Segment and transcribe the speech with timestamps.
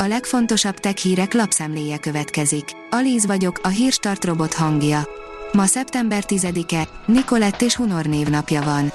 [0.00, 2.64] A legfontosabb tech hírek lapszemléje következik.
[2.90, 5.08] Alíz vagyok, a hírstart robot hangja.
[5.52, 8.92] Ma szeptember 10-e, Nikolett és Hunor névnapja van.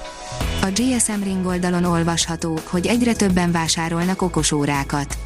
[0.62, 5.16] A GSM Ring oldalon olvasható, hogy egyre többen vásárolnak okosórákat.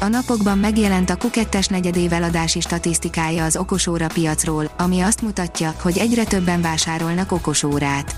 [0.00, 5.98] A napokban megjelent a Q2-es negyedév eladási statisztikája az okosóra piacról, ami azt mutatja, hogy
[5.98, 8.16] egyre többen vásárolnak okosórát.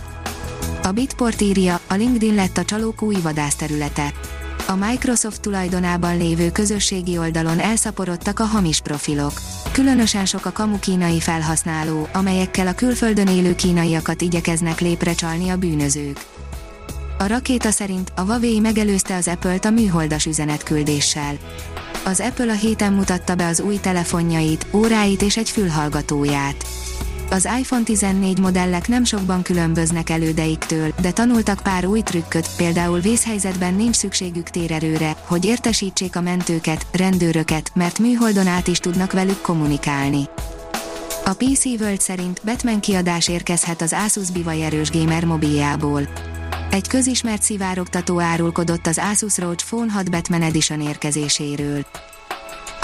[0.82, 4.12] A Bitport írja, a LinkedIn lett a csalók új vadászterülete.
[4.68, 9.32] A Microsoft tulajdonában lévő közösségi oldalon elszaporodtak a hamis profilok.
[9.72, 16.20] Különösen sok a kamu kínai felhasználó, amelyekkel a külföldön élő kínaiakat igyekeznek léprecsалni a bűnözők.
[17.18, 21.36] A rakéta szerint a Huawei megelőzte az Apple-t a műholdas üzenetküldéssel.
[22.05, 26.66] Az Apple a héten mutatta be az új telefonjait, óráit és egy fülhallgatóját.
[27.30, 33.74] Az iPhone 14 modellek nem sokban különböznek elődeiktől, de tanultak pár új trükköt, például vészhelyzetben
[33.74, 40.28] nincs szükségük térerőre, hogy értesítsék a mentőket, rendőröket, mert műholdon át is tudnak velük kommunikálni.
[41.24, 46.08] A PC World szerint Batman kiadás érkezhet az Asus Bivaj erős gamer mobiljából.
[46.70, 51.86] Egy közismert szivárogtató árulkodott az Asus ROG Phone 6 Batman Edition érkezéséről.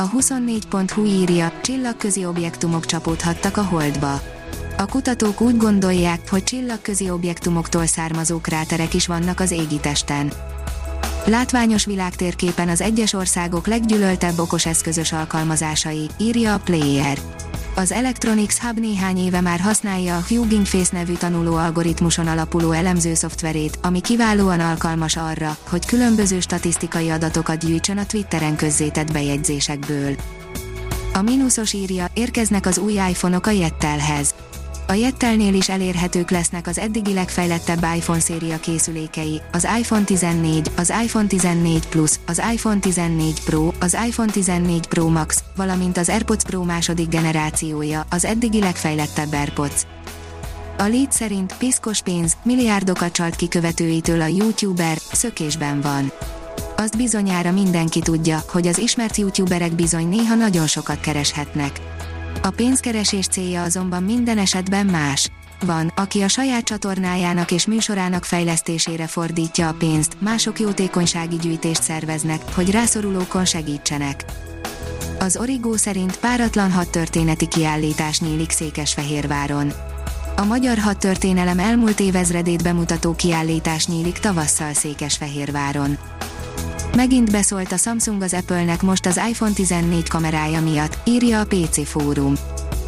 [0.02, 4.20] A 24.hu írja, csillagközi objektumok csapódhattak a Holdba.
[4.76, 10.32] A kutatók úgy gondolják, hogy csillagközi objektumoktól származó kráterek is vannak az égitesten.
[11.26, 17.18] Látványos világtérképen az egyes országok leggyűlöltebb okos eszközös alkalmazásai, írja a Player.
[17.74, 23.14] Az Electronics Hub néhány éve már használja a Hugging Face nevű tanuló algoritmuson alapuló elemző
[23.14, 30.14] szoftverét, ami kiválóan alkalmas arra, hogy különböző statisztikai adatokat gyűjtsön a Twitteren közzétett bejegyzésekből.
[31.12, 34.31] A mínuszos írja, érkeznek az új iPhone-ok a Jettelhez
[34.92, 40.92] a Jettelnél is elérhetők lesznek az eddigi legfejlettebb iPhone széria készülékei, az iPhone 14, az
[41.02, 46.44] iPhone 14 Plus, az iPhone 14 Pro, az iPhone 14 Pro Max, valamint az AirPods
[46.44, 49.86] Pro második generációja, az eddigi legfejlettebb AirPods.
[50.78, 56.12] A lead szerint piszkos pénz, milliárdokat csalt ki követőitől a YouTuber, szökésben van.
[56.76, 61.80] Azt bizonyára mindenki tudja, hogy az ismert YouTuberek bizony néha nagyon sokat kereshetnek.
[62.44, 65.30] A pénzkeresés célja azonban minden esetben más.
[65.66, 72.42] Van, aki a saját csatornájának és műsorának fejlesztésére fordítja a pénzt, mások jótékonysági gyűjtést szerveznek,
[72.54, 74.24] hogy rászorulókon segítsenek.
[75.18, 79.72] Az Origo szerint páratlan hadtörténeti kiállítás nyílik Székesfehérváron.
[80.36, 85.98] A magyar hadtörténelem elmúlt évezredét bemutató kiállítás nyílik tavasszal Székesfehérváron.
[86.96, 91.88] Megint beszólt a Samsung az Apple-nek most az iPhone 14 kamerája miatt, írja a PC
[91.88, 92.34] Fórum.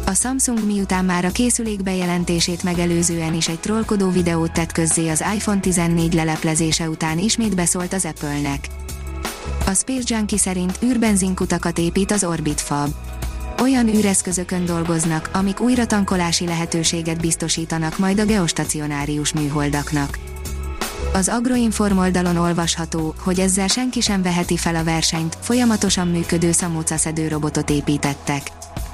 [0.05, 5.23] A Samsung miután már a készülék bejelentését megelőzően is egy trollkodó videót tett közzé az
[5.35, 8.67] iPhone 14 leleplezése után ismét beszólt az Apple-nek.
[9.65, 12.89] A Space Junkie szerint űrbenzinkutakat épít az Orbit Fab.
[13.61, 20.17] Olyan űreszközökön dolgoznak, amik újratankolási lehetőséget biztosítanak majd a geostacionárius műholdaknak.
[21.15, 27.27] Az Agroinform oldalon olvasható, hogy ezzel senki sem veheti fel a versenyt, folyamatosan működő szamócaszedő
[27.27, 28.51] robotot építettek.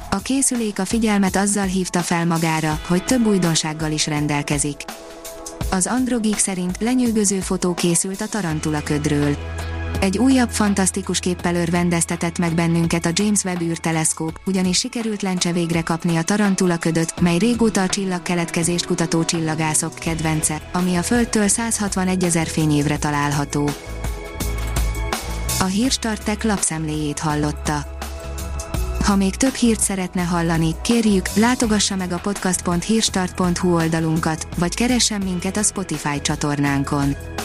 [0.10, 4.84] A készülék a figyelmet azzal hívta fel magára, hogy több újdonsággal is rendelkezik.
[5.72, 9.38] Az Androgik szerint lenyűgöző fotó készült a Tarantula ködről.
[10.00, 15.82] Egy újabb fantasztikus képpel örvendeztetett meg bennünket a James Webb űrteleszkóp, ugyanis sikerült lencse végre
[15.82, 22.24] kapni a Tarantula ködöt, mely régóta a csillagkeletkezést kutató csillagászok kedvence, ami a Földtől 161
[22.24, 23.70] ezer fényévre található.
[25.60, 28.00] A hírstartek lapszemléjét hallotta.
[29.04, 35.58] Ha még több hírt szeretne hallani, kérjük, látogassa meg a podcast.hírstart.hu oldalunkat, vagy keressen minket
[35.58, 37.16] a Spotify csatornánkon